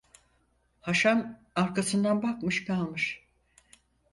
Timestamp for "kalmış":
2.65-3.27